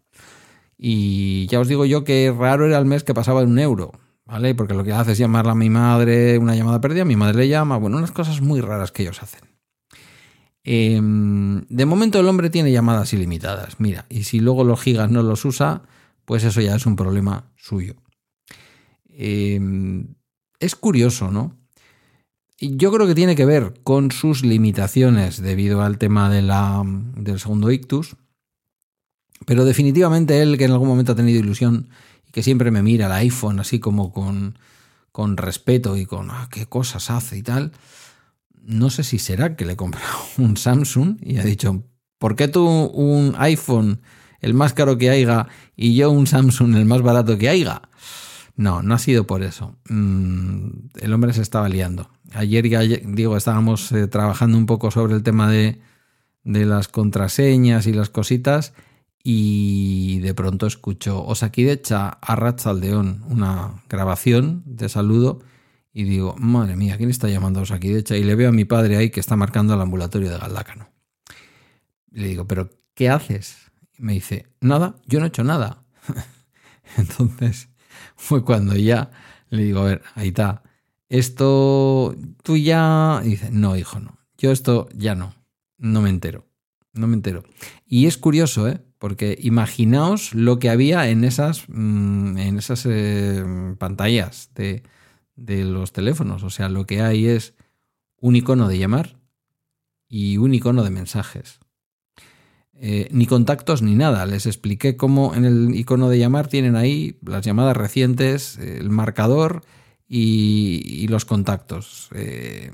Y 0.80 1.46
ya 1.46 1.60
os 1.60 1.68
digo 1.68 1.86
yo 1.86 2.04
que 2.04 2.34
raro 2.36 2.66
era 2.66 2.80
el 2.80 2.86
mes 2.86 3.04
que 3.04 3.14
pasaba 3.14 3.44
en 3.44 3.50
un 3.50 3.60
euro, 3.60 3.92
¿vale? 4.26 4.56
Porque 4.56 4.74
lo 4.74 4.84
que 4.84 4.94
hace 4.94 5.12
es 5.12 5.20
llamarla 5.20 5.52
a 5.52 5.56
mi 5.56 5.70
madre, 5.70 6.40
una 6.40 6.56
llamada 6.56 6.82
perdida, 6.82 7.06
mi 7.06 7.16
madre 7.16 7.38
le 7.38 7.50
llama, 7.50 7.78
bueno, 7.78 7.98
unas 7.98 8.12
cosas 8.12 8.42
muy 8.42 8.60
raras 8.60 8.92
que 8.92 9.04
ellos 9.04 9.22
hacen. 9.22 9.42
Em, 10.64 11.68
de 11.70 11.86
momento 11.86 12.20
el 12.20 12.28
hombre 12.28 12.50
tiene 12.50 12.72
llamadas 12.72 13.14
ilimitadas, 13.14 13.80
mira, 13.80 14.08
y 14.10 14.24
si 14.24 14.40
luego 14.40 14.64
los 14.64 14.82
gigas 14.82 15.12
no 15.12 15.22
los 15.22 15.46
usa, 15.46 15.84
pues 16.26 16.44
eso 16.46 16.62
ya 16.62 16.76
es 16.76 16.88
un 16.88 16.96
problema 16.96 17.52
suyo. 17.58 17.94
Eh, 19.08 19.60
es 20.62 20.76
curioso, 20.76 21.30
¿no? 21.30 21.58
Yo 22.60 22.92
creo 22.92 23.08
que 23.08 23.16
tiene 23.16 23.36
que 23.36 23.46
ver 23.46 23.74
con 23.84 24.12
sus 24.12 24.44
limitaciones 24.44 25.42
debido 25.42 25.82
al 25.82 25.98
tema 25.98 26.30
del 26.30 27.40
segundo 27.40 27.72
ictus. 27.72 28.16
Pero 29.48 29.66
definitivamente 29.66 30.42
él, 30.44 30.60
que 30.60 30.66
en 30.66 30.72
algún 30.72 30.88
momento 30.88 31.14
ha 31.14 31.16
tenido 31.16 31.40
ilusión 31.40 31.90
y 32.28 32.32
que 32.32 32.44
siempre 32.44 32.70
me 32.70 32.84
mira 32.84 33.08
el 33.08 33.12
iPhone 33.14 33.60
así 33.60 33.80
como 33.80 34.14
con, 34.14 34.60
con 35.12 35.38
respeto 35.38 35.98
y 35.98 36.06
con 36.06 36.30
ah, 36.30 36.48
qué 36.52 36.68
cosas 36.68 37.10
hace 37.10 37.40
y 37.40 37.42
tal, 37.42 37.72
no 38.62 38.92
sé 38.92 39.04
si 39.04 39.18
será 39.18 39.56
que 39.56 39.66
le 39.66 39.74
he 39.74 39.76
comprado 39.76 40.20
un 40.38 40.58
Samsung 40.58 41.18
y 41.22 41.38
ha 41.38 41.44
dicho, 41.44 41.84
¿por 42.20 42.36
qué 42.36 42.48
tú 42.48 42.68
un 42.68 43.34
iPhone 43.40 44.02
el 44.40 44.54
más 44.54 44.74
caro 44.74 45.00
que 45.00 45.10
haya 45.10 45.48
y 45.76 45.96
yo 45.96 46.12
un 46.12 46.28
Samsung 46.28 46.76
el 46.76 46.86
más 46.86 47.02
barato 47.02 47.40
que 47.40 47.50
haya? 47.50 47.82
No, 48.62 48.84
no 48.84 48.94
ha 48.94 49.00
sido 49.00 49.26
por 49.26 49.42
eso. 49.42 49.76
Mm, 49.90 50.90
el 51.00 51.14
hombre 51.14 51.34
se 51.34 51.42
estaba 51.42 51.68
liando. 51.68 52.12
Ayer 52.34 52.70
ya 52.70 52.82
digo, 52.82 53.36
estábamos 53.36 53.92
eh, 53.92 54.08
trabajando 54.08 54.56
un 54.56 54.68
poco 54.68 54.92
sobre 54.92 55.16
el 55.16 55.24
tema 55.24 55.50
de, 55.50 55.82
de, 56.44 56.66
las 56.68 56.88
contraseñas 56.88 57.88
y 57.88 57.94
las 57.94 58.10
cositas 58.10 58.74
y 59.24 60.20
de 60.20 60.36
pronto 60.36 60.68
escucho 60.68 61.26
Osakidecha 61.26 62.20
a 62.22 62.34
Aldeón, 62.66 63.24
una 63.30 63.82
grabación 63.90 64.62
de 64.68 64.90
saludo 64.90 65.40
y 65.92 66.04
digo, 66.04 66.36
madre 66.38 66.76
mía, 66.76 66.98
¿quién 66.98 67.10
está 67.10 67.30
llamando 67.30 67.62
Osakidecha? 67.62 68.16
Y 68.16 68.24
le 68.24 68.36
veo 68.36 68.50
a 68.50 68.54
mi 68.54 68.66
padre 68.66 68.96
ahí 68.96 69.10
que 69.10 69.20
está 69.20 69.36
marcando 69.36 69.74
el 69.74 69.82
ambulatorio 69.82 70.30
de 70.30 70.38
Galdácano. 70.38 70.88
le 72.12 72.28
digo, 72.28 72.46
¿pero 72.46 72.70
qué 72.94 73.10
haces? 73.10 73.72
me 73.98 74.14
dice, 74.14 74.48
nada, 74.62 74.96
yo 75.08 75.20
no 75.20 75.26
he 75.26 75.30
hecho 75.30 75.44
nada. 75.44 75.84
Entonces 76.98 77.71
fue 78.22 78.46
cuando 78.46 78.76
ya 78.76 79.10
le 79.50 79.64
digo, 79.64 79.80
a 79.80 79.86
ver, 79.86 80.04
ahí 80.14 80.28
está, 80.28 80.62
esto 81.10 82.16
tú 82.44 82.56
ya... 82.56 83.20
dice, 83.24 83.50
no, 83.52 83.76
hijo, 83.76 84.00
no, 84.00 84.20
yo 84.38 84.52
esto 84.52 84.88
ya 84.94 85.16
no, 85.16 85.34
no 85.78 86.02
me 86.02 86.10
entero, 86.10 86.46
no 86.94 87.08
me 87.08 87.16
entero. 87.16 87.44
Y 87.86 88.06
es 88.06 88.18
curioso, 88.18 88.70
¿eh? 88.70 88.80
Porque 89.00 89.38
imaginaos 89.42 90.36
lo 90.36 90.60
que 90.60 90.70
había 90.70 91.10
en 91.10 91.24
esas, 91.24 91.66
mm, 91.68 92.38
en 92.38 92.60
esas 92.60 92.86
eh, 92.88 93.44
pantallas 93.80 94.52
de, 94.54 94.84
de 95.36 95.66
los 95.66 95.92
teléfonos. 95.92 96.44
O 96.44 96.52
sea, 96.52 96.70
lo 96.70 96.86
que 96.86 97.02
hay 97.02 97.26
es 97.26 97.56
un 98.18 98.36
icono 98.36 98.68
de 98.68 98.78
llamar 98.78 99.18
y 100.08 100.38
un 100.38 100.54
icono 100.54 100.84
de 100.84 100.92
mensajes. 100.92 101.60
Eh, 102.84 103.08
ni 103.12 103.28
contactos 103.28 103.84
ni 103.84 103.94
nada. 103.94 104.26
Les 104.26 104.48
expliqué 104.48 104.98
cómo 104.98 105.36
en 105.36 105.46
el 105.46 105.76
icono 105.76 106.10
de 106.10 106.18
llamar 106.18 106.48
tienen 106.48 106.76
ahí 106.76 107.16
las 107.24 107.46
llamadas 107.46 107.78
recientes, 107.78 108.58
el 108.58 108.90
marcador 108.90 109.62
y, 110.08 111.08
los 111.08 111.24
contactos. 111.26 112.10
Eh, 112.16 112.72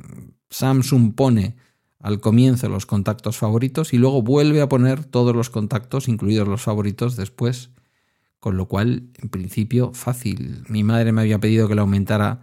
Samsung 0.49 1.13
pone 1.13 1.57
al 1.99 2.21
comienzo 2.21 2.69
los 2.69 2.85
contactos 2.85 3.37
favoritos 3.37 3.91
y 3.91 3.97
luego 3.97 4.21
vuelve 4.21 4.61
a 4.61 4.69
poner 4.69 5.03
todos 5.03 5.35
los 5.35 5.49
contactos, 5.49 6.07
incluidos 6.07 6.47
los 6.47 6.61
favoritos, 6.61 7.17
después. 7.17 7.71
Con 8.39 8.55
lo 8.55 8.69
cual, 8.69 9.09
en 9.21 9.27
principio, 9.27 9.91
fácil. 9.93 10.63
Mi 10.69 10.85
madre 10.85 11.11
me 11.11 11.19
había 11.19 11.39
pedido 11.39 11.67
que 11.67 11.75
le 11.75 11.81
aumentara 11.81 12.39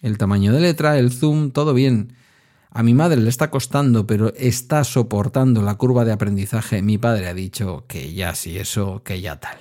el 0.00 0.16
tamaño 0.16 0.54
de 0.54 0.60
letra, 0.60 0.98
el 0.98 1.12
zoom, 1.12 1.50
todo 1.50 1.74
bien. 1.74 2.14
A 2.76 2.82
mi 2.82 2.92
madre 2.92 3.20
le 3.20 3.28
está 3.28 3.52
costando, 3.52 4.04
pero 4.04 4.34
está 4.34 4.82
soportando 4.82 5.62
la 5.62 5.76
curva 5.76 6.04
de 6.04 6.10
aprendizaje. 6.10 6.82
Mi 6.82 6.98
padre 6.98 7.28
ha 7.28 7.34
dicho 7.34 7.84
que 7.86 8.12
ya 8.12 8.34
sí, 8.34 8.58
eso, 8.58 9.04
que 9.04 9.20
ya 9.20 9.38
tal. 9.38 9.56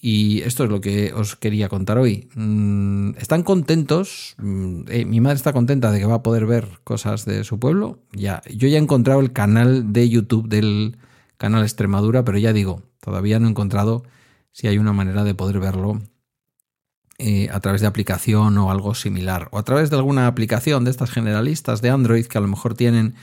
Y 0.00 0.40
esto 0.40 0.64
es 0.64 0.70
lo 0.70 0.80
que 0.80 1.12
os 1.12 1.36
quería 1.36 1.68
contar 1.68 1.98
hoy. 1.98 2.28
Mm, 2.34 3.10
están 3.18 3.44
contentos. 3.44 4.34
Mm, 4.38 4.82
eh, 4.88 5.04
mi 5.04 5.20
madre 5.20 5.36
está 5.36 5.52
contenta 5.52 5.92
de 5.92 6.00
que 6.00 6.06
va 6.06 6.16
a 6.16 6.22
poder 6.24 6.44
ver 6.44 6.66
cosas 6.82 7.24
de 7.24 7.44
su 7.44 7.60
pueblo. 7.60 8.00
Ya, 8.12 8.42
yo 8.52 8.66
ya 8.66 8.76
he 8.76 8.82
encontrado 8.82 9.20
el 9.20 9.32
canal 9.32 9.92
de 9.92 10.08
YouTube 10.08 10.48
del 10.48 10.98
canal 11.36 11.62
Extremadura, 11.62 12.24
pero 12.24 12.38
ya 12.38 12.52
digo, 12.52 12.82
todavía 13.00 13.38
no 13.38 13.46
he 13.46 13.50
encontrado 13.50 14.02
si 14.50 14.66
hay 14.66 14.78
una 14.78 14.92
manera 14.92 15.22
de 15.22 15.36
poder 15.36 15.60
verlo 15.60 16.00
eh, 17.20 17.48
a 17.52 17.60
través 17.60 17.82
de 17.82 17.86
aplicación 17.86 18.56
o 18.56 18.70
algo 18.70 18.94
similar, 18.94 19.48
o 19.52 19.58
a 19.58 19.62
través 19.62 19.90
de 19.90 19.96
alguna 19.96 20.26
aplicación 20.26 20.84
de 20.84 20.90
estas 20.90 21.10
generalistas 21.10 21.82
de 21.82 21.90
Android 21.90 22.24
que 22.24 22.38
a 22.38 22.40
lo 22.40 22.48
mejor 22.48 22.74
tienen 22.74 23.14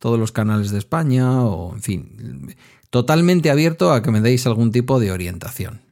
todos 0.00 0.18
los 0.18 0.32
canales 0.32 0.72
de 0.72 0.78
España, 0.78 1.42
o 1.44 1.72
en 1.72 1.80
fin, 1.80 2.56
totalmente 2.90 3.50
abierto 3.50 3.92
a 3.92 4.02
que 4.02 4.10
me 4.10 4.20
deis 4.20 4.46
algún 4.46 4.72
tipo 4.72 4.98
de 4.98 5.12
orientación. 5.12 5.82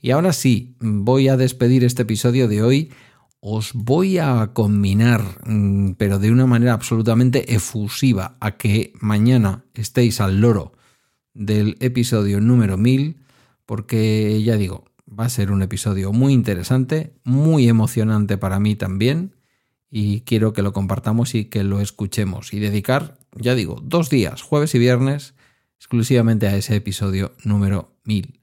Y 0.00 0.10
ahora 0.10 0.32
sí, 0.32 0.74
voy 0.80 1.28
a 1.28 1.36
despedir 1.36 1.84
este 1.84 2.02
episodio 2.02 2.48
de 2.48 2.62
hoy. 2.62 2.90
Os 3.38 3.72
voy 3.72 4.18
a 4.18 4.50
combinar, 4.52 5.22
mm, 5.46 5.92
pero 5.92 6.18
de 6.18 6.32
una 6.32 6.46
manera 6.46 6.72
absolutamente 6.72 7.54
efusiva, 7.54 8.36
a 8.40 8.56
que 8.56 8.92
mañana 9.00 9.64
estéis 9.74 10.20
al 10.20 10.40
loro 10.40 10.72
del 11.32 11.76
episodio 11.78 12.40
número 12.40 12.76
1000, 12.76 13.22
porque 13.66 14.42
ya 14.42 14.56
digo, 14.56 14.84
va 15.18 15.26
a 15.26 15.30
ser 15.30 15.50
un 15.50 15.62
episodio 15.62 16.12
muy 16.12 16.32
interesante, 16.32 17.14
muy 17.24 17.68
emocionante 17.68 18.38
para 18.38 18.58
mí 18.58 18.76
también, 18.76 19.34
y 19.90 20.22
quiero 20.22 20.52
que 20.52 20.62
lo 20.62 20.72
compartamos 20.72 21.34
y 21.34 21.46
que 21.46 21.64
lo 21.64 21.80
escuchemos 21.80 22.54
y 22.54 22.60
dedicar, 22.60 23.18
ya 23.36 23.54
digo, 23.54 23.78
dos 23.82 24.08
días, 24.08 24.40
jueves 24.40 24.74
y 24.74 24.78
viernes, 24.78 25.34
exclusivamente 25.78 26.46
a 26.46 26.56
ese 26.56 26.76
episodio 26.76 27.32
número 27.44 27.92
1000. 28.04 28.40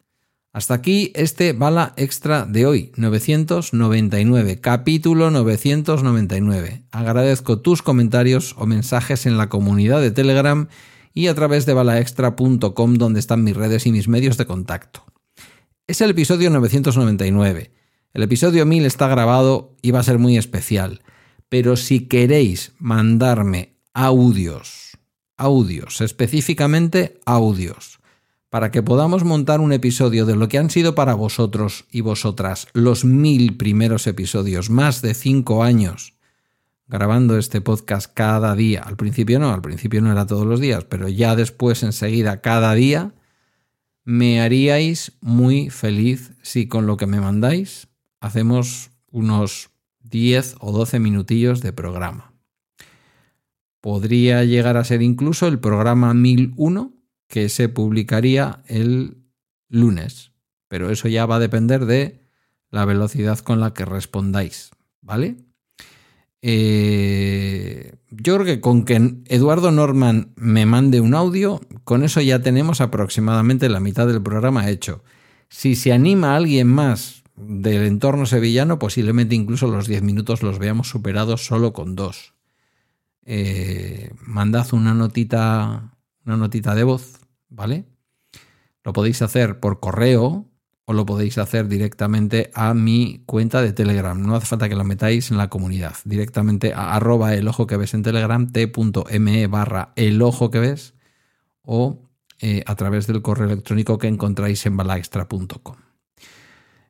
Hasta 0.52 0.74
aquí 0.74 1.12
este 1.16 1.54
bala 1.54 1.94
extra 1.96 2.46
de 2.46 2.66
hoy, 2.66 2.92
999, 2.98 4.60
capítulo 4.62 5.32
999. 5.32 6.84
Agradezco 6.92 7.60
tus 7.60 7.82
comentarios 7.82 8.56
o 8.58 8.66
mensajes 8.66 9.26
en 9.26 9.38
la 9.38 9.50
comunidad 9.50 10.02
de 10.02 10.12
Telegram 10.12 10.68
y 11.14 11.28
a 11.28 11.36
través 11.36 11.66
de 11.66 11.74
balaextra.com 11.74 12.96
donde 12.96 13.20
están 13.20 13.44
mis 13.44 13.56
redes 13.56 13.86
y 13.86 13.92
mis 13.92 14.08
medios 14.08 14.38
de 14.38 14.46
contacto. 14.46 15.06
Es 15.90 16.02
el 16.02 16.12
episodio 16.12 16.52
999. 16.52 17.72
El 18.14 18.22
episodio 18.22 18.64
1000 18.64 18.86
está 18.86 19.08
grabado 19.08 19.76
y 19.82 19.90
va 19.90 20.02
a 20.02 20.04
ser 20.04 20.20
muy 20.20 20.38
especial, 20.38 21.02
pero 21.50 21.78
si 21.78 22.02
queréis 22.02 22.74
mandarme 22.78 23.74
audios, 23.96 25.00
audios, 25.36 26.02
específicamente 26.02 27.20
audios, 27.26 28.02
para 28.52 28.70
que 28.70 28.84
podamos 28.84 29.24
montar 29.24 29.62
un 29.62 29.74
episodio 29.74 30.28
de 30.28 30.36
lo 30.36 30.48
que 30.48 30.60
han 30.60 30.70
sido 30.70 30.94
para 30.94 31.16
vosotros 31.16 31.86
y 31.90 32.02
vosotras 32.02 32.68
los 32.74 33.04
mil 33.04 33.58
primeros 33.58 34.06
episodios, 34.06 34.70
más 34.70 35.02
de 35.02 35.16
cinco 35.16 35.64
años 35.64 36.14
grabando 36.88 37.36
este 37.36 37.62
podcast 37.62 38.14
cada 38.14 38.54
día. 38.54 38.84
Al 38.84 38.96
principio 38.96 39.40
no, 39.40 39.52
al 39.52 39.64
principio 39.64 40.04
no 40.04 40.12
era 40.12 40.28
todos 40.28 40.46
los 40.46 40.60
días, 40.60 40.84
pero 40.84 41.10
ya 41.10 41.36
después 41.36 41.82
enseguida 41.82 42.42
cada 42.42 42.76
día, 42.76 43.16
me 44.10 44.42
haríais 44.42 45.12
muy 45.22 45.70
feliz 45.70 46.32
si 46.42 46.68
con 46.68 46.88
lo 46.88 46.98
que 46.98 47.06
me 47.06 47.22
mandáis 47.22 47.90
hacemos 48.22 48.90
unos 49.12 49.70
10 50.00 50.56
o 50.62 50.72
12 50.72 50.98
minutillos 50.98 51.62
de 51.62 51.74
programa. 51.74 52.34
Podría 53.82 54.44
llegar 54.46 54.78
a 54.78 54.84
ser 54.84 55.04
incluso 55.04 55.46
el 55.46 55.60
programa 55.60 56.16
1001 56.16 56.92
que 57.28 57.50
se 57.50 57.70
publicaría 57.70 58.64
el 58.66 59.26
lunes. 59.68 60.32
Pero 60.68 60.90
eso 60.90 61.08
ya 61.08 61.28
va 61.28 61.36
a 61.36 61.40
depender 61.40 61.86
de 61.86 62.26
la 62.72 62.86
velocidad 62.86 63.38
con 63.38 63.60
la 63.60 63.76
que 63.76 63.86
respondáis, 63.86 64.72
¿vale? 65.02 65.38
Eh, 66.42 67.96
yo 68.10 68.36
creo 68.36 68.46
que 68.46 68.62
con 68.62 68.86
que 68.86 69.16
Eduardo 69.26 69.72
Norman 69.72 70.34
me 70.36 70.66
mande 70.66 71.02
un 71.02 71.14
audio, 71.14 71.62
con 71.84 72.04
eso 72.04 72.22
ya 72.22 72.42
tenemos 72.42 72.82
aproximadamente 72.82 73.70
la 73.70 73.80
mitad 73.80 74.08
del 74.08 74.22
programa 74.22 74.70
hecho. 74.70 75.04
Si 75.50 75.76
se 75.76 75.94
anima 75.94 76.36
alguien 76.36 76.68
más 76.68 77.24
del 77.36 77.84
entorno 77.84 78.26
sevillano, 78.26 78.80
posiblemente 78.80 79.36
incluso 79.36 79.68
los 79.68 79.88
10 79.88 80.04
minutos 80.04 80.44
los 80.44 80.60
veamos 80.60 80.90
superados 80.90 81.46
solo 81.46 81.74
con 81.74 81.96
dos. 81.96 82.34
Eh, 83.26 84.12
mandad 84.26 84.68
una 84.74 84.94
notita, 84.94 85.98
una 86.26 86.38
notita 86.38 86.74
de 86.74 86.84
voz 86.84 87.20
¿vale? 87.50 87.86
Lo 88.84 88.94
podéis 88.94 89.22
hacer 89.22 89.60
por 89.60 89.80
correo 89.80 90.46
o 90.90 90.94
lo 90.94 91.06
podéis 91.06 91.38
hacer 91.38 91.68
directamente 91.68 92.50
a 92.56 92.74
mi 92.74 93.22
cuenta 93.28 93.62
de 93.62 93.74
Telegram. 93.74 94.20
No 94.20 94.36
hace 94.36 94.48
falta 94.48 94.68
que 94.70 94.76
lo 94.76 94.84
metáis 94.84 95.30
en 95.30 95.38
la 95.38 95.48
comunidad. 95.48 95.96
Directamente 96.04 96.74
a 96.74 96.96
arroba 96.96 97.36
el 97.36 97.48
ojo 97.48 97.68
que 97.68 97.78
ves 97.78 97.94
en 97.94 98.02
Telegram, 98.02 98.52
t.me 98.52 99.46
barra 99.46 99.94
el 99.96 100.20
ojo 100.24 100.50
que 100.50 100.58
ves 100.58 100.96
o 101.62 102.10
eh, 102.42 102.64
a 102.66 102.74
través 102.74 103.06
del 103.06 103.22
correo 103.22 103.46
electrónico 103.46 104.00
que 104.00 104.08
encontráis 104.08 104.66
en 104.66 104.78
balaextra.com. 104.78 105.76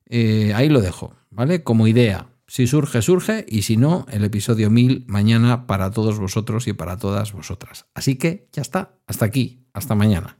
Eh, 0.05 0.53
ahí 0.55 0.69
lo 0.69 0.79
dejo, 0.79 1.13
¿vale? 1.29 1.63
Como 1.63 1.85
idea. 1.85 2.29
Si 2.47 2.67
surge, 2.67 3.01
surge, 3.01 3.45
y 3.49 3.63
si 3.63 3.75
no, 3.75 4.05
el 4.09 4.23
episodio 4.23 4.69
1000 4.69 5.07
mañana 5.07 5.67
para 5.67 5.91
todos 5.91 6.19
vosotros 6.19 6.69
y 6.69 6.73
para 6.73 6.95
todas 6.95 7.33
vosotras. 7.33 7.85
Así 7.93 8.15
que 8.15 8.47
ya 8.53 8.61
está, 8.61 8.93
hasta 9.07 9.25
aquí, 9.25 9.65
hasta 9.73 9.93
mañana. 9.93 10.37